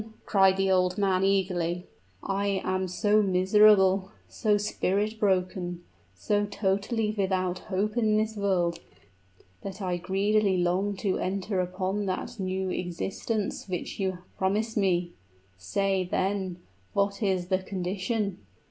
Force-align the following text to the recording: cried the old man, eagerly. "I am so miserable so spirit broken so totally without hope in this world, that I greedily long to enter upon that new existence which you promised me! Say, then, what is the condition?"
cried 0.25 0.57
the 0.57 0.71
old 0.71 0.97
man, 0.97 1.23
eagerly. 1.23 1.85
"I 2.23 2.59
am 2.65 2.87
so 2.87 3.21
miserable 3.21 4.09
so 4.27 4.57
spirit 4.57 5.19
broken 5.19 5.83
so 6.15 6.47
totally 6.47 7.13
without 7.15 7.59
hope 7.69 7.95
in 7.95 8.17
this 8.17 8.35
world, 8.35 8.79
that 9.61 9.79
I 9.79 9.97
greedily 9.97 10.57
long 10.57 10.95
to 10.95 11.19
enter 11.19 11.59
upon 11.59 12.07
that 12.07 12.39
new 12.39 12.71
existence 12.71 13.69
which 13.69 13.99
you 13.99 14.17
promised 14.39 14.75
me! 14.75 15.11
Say, 15.59 16.03
then, 16.09 16.57
what 16.93 17.21
is 17.21 17.49
the 17.49 17.59
condition?" 17.59 18.39